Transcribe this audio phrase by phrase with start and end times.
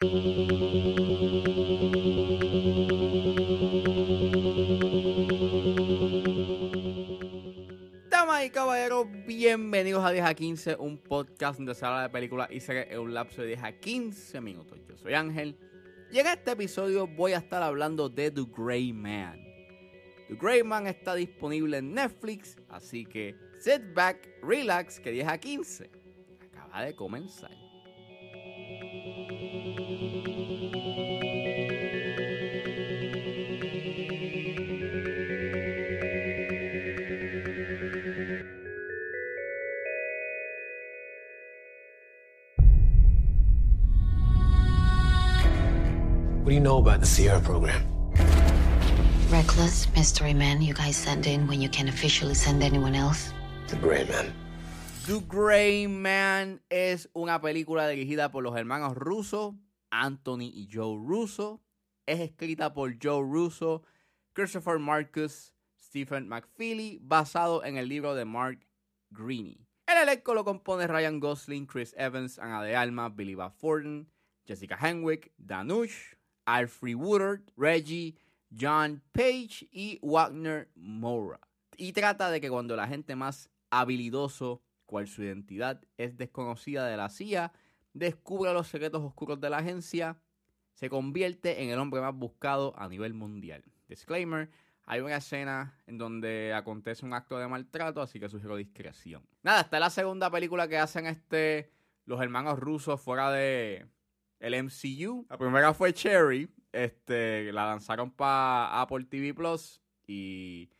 [0.00, 0.14] Damas
[8.46, 12.60] y caballeros, bienvenidos a 10 a 15, un podcast donde se habla de películas y
[12.60, 14.78] series en un lapso de 10 a 15 minutos.
[14.88, 15.54] Yo soy Ángel
[16.10, 19.38] y en este episodio voy a estar hablando de The Grey Man.
[20.28, 25.36] The Grey Man está disponible en Netflix, así que sit back, relax, que 10 a
[25.36, 25.90] 15
[26.54, 27.50] acaba de comenzar.
[46.50, 47.86] What do you know about the Sierra program?
[49.30, 53.32] Reckless mystery men you guys send in when you can officially send anyone else.
[53.68, 54.34] The Gray Man.
[55.06, 59.54] The Grey Man es una película dirigida por los hermanos Russo,
[59.92, 61.60] Anthony y Joe Russo.
[62.04, 63.84] Es escrita por Joe Russo,
[64.32, 68.66] Christopher Marcus, Stephen McFeely, basado en el libro de Mark
[69.12, 69.68] Greene.
[69.86, 74.08] El elenco lo compone Ryan Gosling, Chris Evans, Ana de Alma, Billy Bob Thornton,
[74.44, 76.16] Jessica Henwick, Danush,
[76.54, 78.16] Alfred Woodard, Reggie,
[78.58, 81.40] John Page y Wagner Moura.
[81.76, 86.96] Y trata de que cuando la gente más habilidoso, cual su identidad es desconocida de
[86.96, 87.52] la CIA,
[87.94, 90.18] descubre los secretos oscuros de la agencia,
[90.74, 93.62] se convierte en el hombre más buscado a nivel mundial.
[93.88, 94.50] Disclaimer,
[94.84, 99.22] hay una escena en donde acontece un acto de maltrato, así que sugiero discreción.
[99.42, 101.70] Nada, esta es la segunda película que hacen este
[102.06, 103.86] los hermanos rusos fuera de
[104.40, 105.26] el MCU.
[105.28, 110.70] La primera fue Cherry, este, la lanzaron para Apple TV Plus y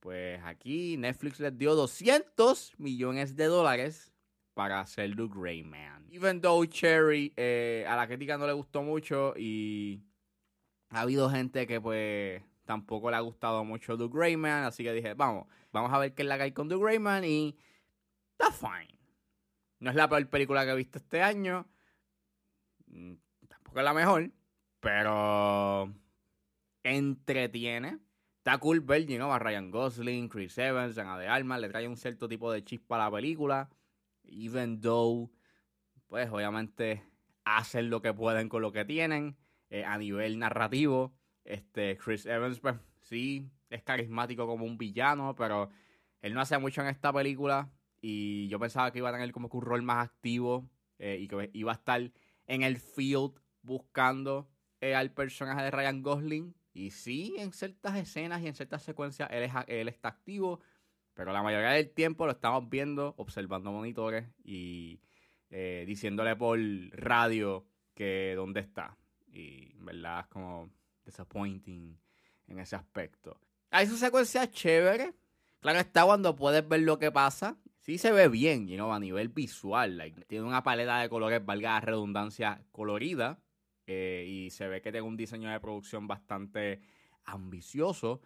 [0.00, 4.12] pues aquí Netflix les dio 200 millones de dólares
[4.54, 6.06] para hacer The Grey Man.
[6.10, 10.02] Even though Cherry eh, a la crítica no le gustó mucho y
[10.90, 14.92] ha habido gente que pues tampoco le ha gustado mucho The Grey Man, así que
[14.92, 17.56] dije, vamos, vamos a ver qué es la que hay con The Grey Man y
[18.32, 18.98] está fine.
[19.78, 21.66] No es la peor película que he visto este año,
[23.48, 24.30] tampoco es la mejor,
[24.80, 25.92] pero
[26.82, 27.98] entretiene.
[28.38, 31.96] Está cool ver, know, a Ryan Gosling, Chris Evans, Ana de Armas, le trae un
[31.96, 33.70] cierto tipo de chispa a la película.
[34.24, 35.30] Even though,
[36.08, 37.04] pues obviamente
[37.44, 39.36] hacen lo que pueden con lo que tienen
[39.70, 41.14] eh, a nivel narrativo.
[41.44, 45.70] Este, Chris Evans, pues sí, es carismático como un villano, pero
[46.20, 47.70] él no hace mucho en esta película.
[48.00, 51.28] Y yo pensaba que iba a tener como que un rol más activo eh, y
[51.28, 52.10] que iba a estar
[52.46, 54.48] en el field buscando
[54.80, 56.54] eh, al personaje de Ryan Gosling.
[56.74, 60.60] Y sí, en ciertas escenas y en ciertas secuencias él, es, él está activo,
[61.14, 65.00] pero la mayoría del tiempo lo estamos viendo, observando monitores y
[65.50, 66.58] eh, diciéndole por
[66.92, 68.96] radio que dónde está.
[69.28, 70.70] Y en verdad es como
[71.04, 71.98] disappointing
[72.46, 73.38] en ese aspecto.
[73.70, 75.12] Hay su secuencia chévere.
[75.62, 77.56] Claro está cuando puedes ver lo que pasa.
[77.82, 80.12] Sí se ve bien, you know, a nivel visual.
[80.26, 83.40] Tiene una paleta de colores, valga la redundancia, colorida.
[83.86, 86.80] Eh, y se ve que tiene un diseño de producción bastante
[87.24, 88.22] ambicioso.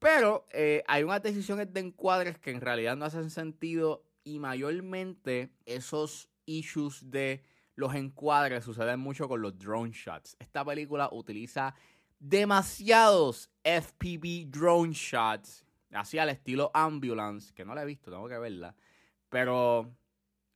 [0.00, 4.04] Pero eh, hay unas decisiones de encuadres que en realidad no hacen sentido.
[4.24, 7.44] Y mayormente esos issues de
[7.76, 10.36] los encuadres suceden mucho con los drone shots.
[10.40, 11.76] Esta película utiliza
[12.18, 15.64] demasiados FPV drone shots.
[15.92, 18.74] Así al estilo Ambulance, que no la he visto, tengo que verla.
[19.28, 19.90] Pero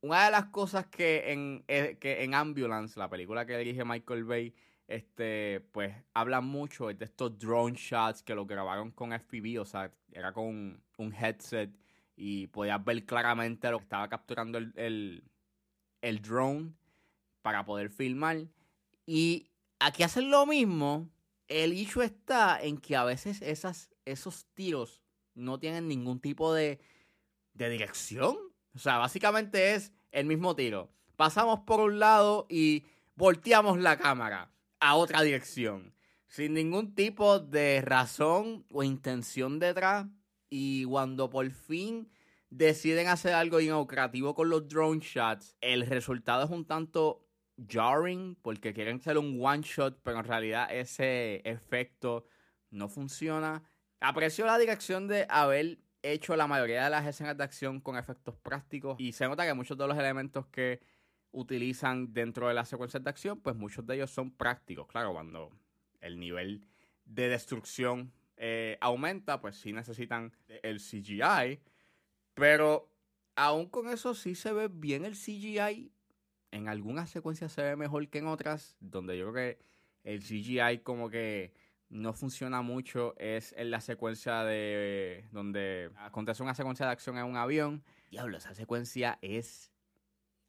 [0.00, 4.24] una de las cosas que en, eh, que en Ambulance, la película que dirige Michael
[4.24, 4.54] Bay,
[4.88, 9.92] este, pues habla mucho de estos drone shots que lo grabaron con FPV, o sea,
[10.12, 11.70] era con un headset
[12.16, 15.22] y podías ver claramente lo que estaba capturando el,
[16.02, 16.74] el, drone
[17.40, 18.48] para poder filmar.
[19.06, 19.48] Y
[19.78, 21.08] aquí hacen lo mismo.
[21.46, 25.02] El issue está en que a veces esas, esos tiros
[25.34, 26.80] no tienen ningún tipo de,
[27.54, 28.36] de dirección.
[28.74, 30.90] O sea, básicamente es el mismo tiro.
[31.16, 35.94] Pasamos por un lado y volteamos la cámara a otra dirección.
[36.26, 40.06] Sin ningún tipo de razón o intención detrás.
[40.48, 42.10] Y cuando por fin
[42.50, 47.26] deciden hacer algo creativo con los drone shots, el resultado es un tanto
[47.68, 52.26] jarring porque quieren hacer un one shot, pero en realidad ese efecto
[52.70, 53.62] no funciona.
[54.00, 58.34] Aprecio la dirección de haber hecho la mayoría de las escenas de acción con efectos
[58.36, 60.80] prácticos y se nota que muchos de los elementos que
[61.32, 64.88] utilizan dentro de las secuencias de acción, pues muchos de ellos son prácticos.
[64.88, 65.50] Claro, cuando
[66.00, 66.66] el nivel
[67.04, 70.32] de destrucción eh, aumenta, pues sí necesitan
[70.62, 71.60] el CGI,
[72.34, 72.90] pero
[73.36, 75.92] aún con eso sí se ve bien el CGI
[76.50, 79.58] en algunas secuencias se ve mejor que en otras, donde yo creo que
[80.04, 81.52] el CGI como que
[81.90, 87.24] no funciona mucho es en la secuencia de donde acontece una secuencia de acción en
[87.24, 87.84] un avión.
[88.10, 89.72] Diablo, esa secuencia es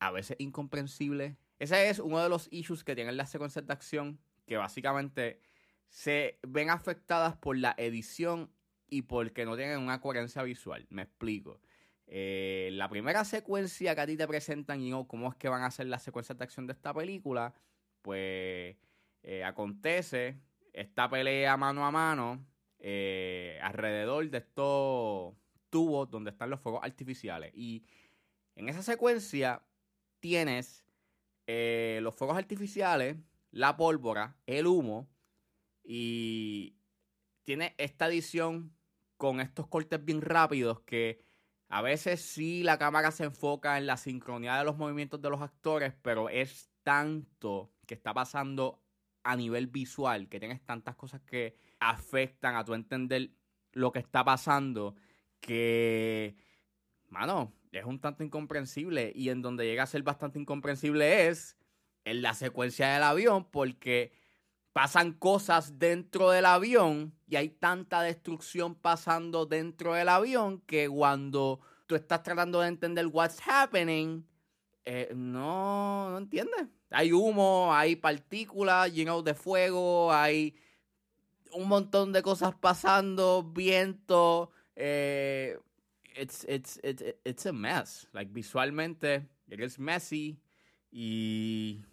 [0.00, 1.36] a veces incomprensible.
[1.58, 5.40] Ese es uno de los issues que tienen las secuencias de acción, que básicamente
[5.88, 8.52] se ven afectadas por la edición
[8.88, 10.86] y porque no tienen una coherencia visual.
[10.90, 11.60] Me explico.
[12.06, 15.70] Eh, la primera secuencia que a ti te presentan y cómo es que van a
[15.70, 17.54] ser las secuencias de acción de esta película,
[18.02, 18.76] pues
[19.22, 20.40] eh, acontece
[20.80, 22.46] esta pelea mano a mano
[22.78, 25.34] eh, alrededor de estos
[25.70, 27.52] tubos donde están los fuegos artificiales.
[27.54, 27.84] Y
[28.54, 29.62] en esa secuencia
[30.20, 30.84] tienes
[31.46, 33.16] los fuegos artificiales,
[33.50, 35.08] la pólvora, el humo
[35.82, 36.76] y
[37.44, 38.76] tiene esta edición
[39.16, 41.22] con estos cortes bien rápidos que
[41.68, 45.40] a veces sí la cámara se enfoca en la sincronía de los movimientos de los
[45.40, 48.82] actores, pero es tanto que está pasando
[49.28, 53.30] a nivel visual, que tienes tantas cosas que afectan a tu entender
[53.72, 54.96] lo que está pasando,
[55.38, 56.34] que,
[57.08, 59.12] mano, es un tanto incomprensible.
[59.14, 61.58] Y en donde llega a ser bastante incomprensible es
[62.06, 64.14] en la secuencia del avión, porque
[64.72, 71.60] pasan cosas dentro del avión y hay tanta destrucción pasando dentro del avión que cuando
[71.86, 74.26] tú estás tratando de entender what's happening,
[74.86, 76.68] eh, no, no entiendes.
[76.90, 80.54] Hay humo, hay partículas llenas de fuego, hay
[81.52, 84.50] un montón de cosas pasando, viento.
[84.74, 85.58] Eh,
[86.16, 88.08] it's, it's, it's, it's a mess.
[88.12, 90.40] Like visualmente, is messy
[90.90, 91.84] y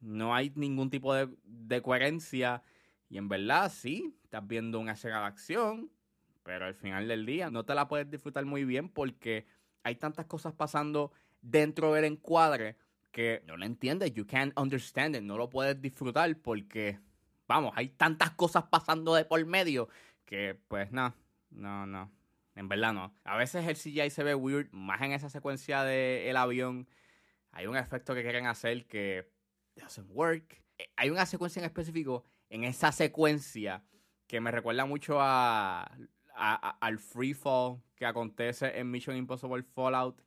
[0.00, 2.62] no hay ningún tipo de, coherencia.
[3.08, 5.90] Y en verdad, sí, estás viendo una escena de acción,
[6.42, 9.46] pero al final del día no te la puedes disfrutar muy bien porque
[9.82, 11.12] hay tantas cosas pasando
[11.42, 12.76] dentro del encuadre
[13.14, 16.98] que no lo entiendes, you can't understand it, no lo puedes disfrutar porque,
[17.46, 19.88] vamos, hay tantas cosas pasando de por medio
[20.24, 21.14] que, pues, no,
[21.50, 22.10] no, no,
[22.56, 23.14] en verdad no.
[23.22, 26.88] A veces el CGI se ve weird, más en esa secuencia del avión.
[27.52, 29.30] Hay un efecto que quieren hacer que
[29.76, 30.60] doesn't work.
[30.78, 33.84] Eh, hay una secuencia en específico en esa secuencia
[34.26, 35.88] que me recuerda mucho a,
[36.34, 40.20] al free fall que acontece en Mission Impossible Fallout.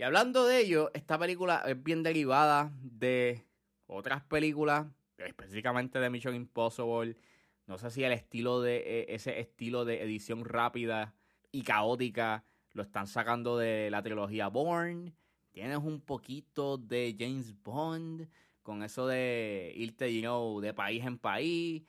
[0.00, 3.44] Y hablando de ello, esta película es bien derivada de
[3.86, 4.86] otras películas,
[5.18, 7.18] específicamente de Mission Impossible.
[7.66, 11.14] No sé si el estilo de e, ese estilo de edición rápida
[11.52, 15.12] y caótica lo están sacando de la trilogía Bourne.
[15.52, 18.26] Tienes un poquito de James Bond
[18.62, 21.82] con eso de irte, you know, de país en país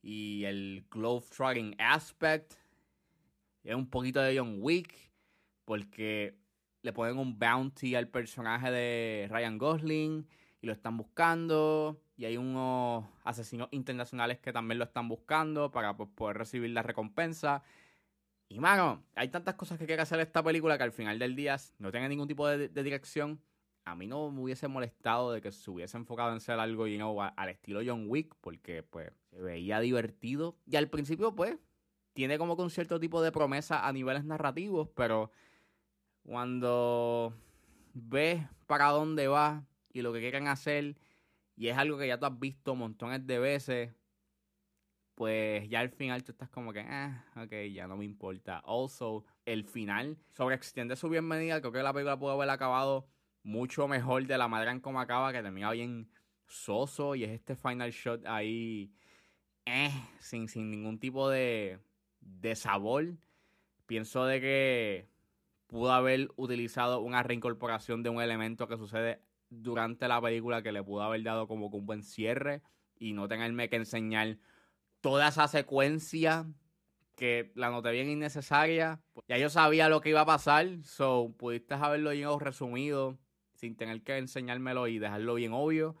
[0.00, 2.54] y el glove trotting aspect.
[3.62, 4.94] Es un poquito de John Wick
[5.66, 6.39] porque
[6.82, 10.26] le ponen un bounty al personaje de Ryan Gosling
[10.60, 15.96] y lo están buscando y hay unos asesinos internacionales que también lo están buscando para
[15.96, 17.62] pues, poder recibir la recompensa.
[18.48, 21.56] Y mano, hay tantas cosas que quiere hacer esta película que al final del día
[21.78, 23.40] no tiene ningún tipo de dirección
[23.84, 26.96] a mí no me hubiese molestado de que se hubiese enfocado en ser algo, you
[26.96, 30.56] know, al estilo John Wick, porque pues se veía divertido.
[30.66, 31.56] Y al principio, pues,
[32.12, 35.30] tiene como que un cierto tipo de promesa a niveles narrativos, pero
[36.30, 37.34] cuando
[37.92, 40.96] ves para dónde va y lo que quieren hacer,
[41.56, 43.92] y es algo que ya tú has visto montones de veces,
[45.16, 48.58] pues ya al final tú estás como que, ah, ok, ya no me importa.
[48.58, 53.08] Also, el final sobre extiende su bienvenida, creo que la película pudo haber acabado
[53.42, 56.12] mucho mejor de la manera en cómo acaba, que termina bien
[56.46, 58.94] soso y es este final shot ahí
[59.66, 61.80] eh, sin, sin ningún tipo de,
[62.20, 63.16] de sabor.
[63.86, 65.10] Pienso de que
[65.70, 70.82] pudo haber utilizado una reincorporación de un elemento que sucede durante la película que le
[70.82, 72.62] pudo haber dado como un buen cierre
[72.98, 74.38] y no tenerme que enseñar
[75.00, 76.46] toda esa secuencia
[77.14, 79.00] que la noté bien innecesaria.
[79.28, 83.16] Ya yo sabía lo que iba a pasar, so pudiste haberlo bien resumido
[83.54, 85.94] sin tener que enseñármelo y dejarlo bien obvio.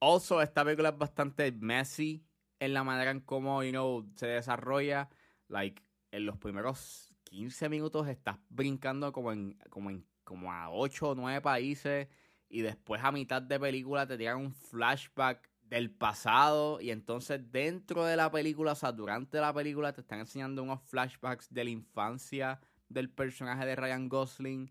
[0.00, 2.24] Also, esta película es bastante messy
[2.58, 5.10] en la manera en cómo, you know, se desarrolla.
[5.48, 11.10] Like, en los primeros 15 minutos estás brincando como en, como en, como a 8
[11.10, 12.06] o 9 países
[12.48, 18.04] y después a mitad de película te tiran un flashback del pasado y entonces dentro
[18.04, 21.70] de la película, o sea, durante la película te están enseñando unos flashbacks de la
[21.70, 24.70] infancia del personaje de Ryan Gosling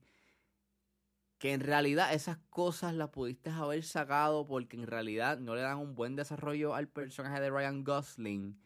[1.40, 5.80] que en realidad esas cosas las pudiste haber sacado porque en realidad no le dan
[5.80, 8.58] un buen desarrollo al personaje de Ryan Gosling.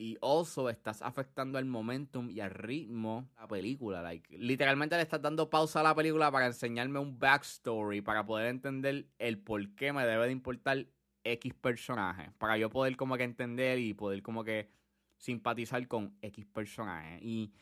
[0.00, 4.00] Y also estás afectando el momentum y el ritmo de la película.
[4.00, 8.46] Like, literalmente le estás dando pausa a la película para enseñarme un backstory, para poder
[8.46, 10.86] entender el por qué me debe de importar
[11.22, 12.30] X personaje.
[12.38, 14.70] Para yo poder como que entender y poder como que
[15.18, 17.18] simpatizar con X personaje.
[17.20, 17.52] Y...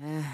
[0.00, 0.24] eh,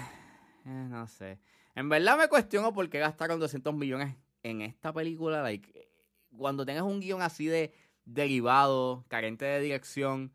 [0.65, 1.37] eh, no sé.
[1.75, 5.43] En verdad me cuestiono por qué gastaron 200 millones en esta película.
[5.43, 5.89] Like,
[6.35, 7.71] cuando tengas un guion así de
[8.03, 10.31] derivado, carente de dirección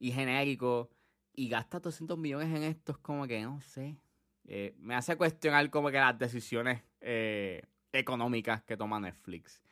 [0.00, 0.90] y genérico,
[1.32, 3.96] y gastas 200 millones en esto, es como que no sé.
[4.46, 9.62] Eh, me hace cuestionar como que las decisiones eh, económicas que toma Netflix.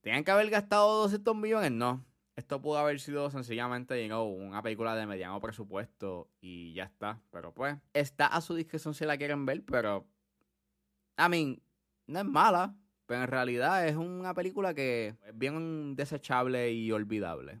[0.00, 1.70] ¿Tenían que haber gastado 200 millones?
[1.70, 2.04] No.
[2.36, 7.20] Esto pudo haber sido sencillamente you una película de mediano presupuesto y ya está.
[7.30, 10.06] Pero pues, está a su discreción si la quieren ver, pero.
[11.16, 11.62] I mean,
[12.08, 12.74] no es mala,
[13.06, 17.60] pero en realidad es una película que es bien desechable y olvidable.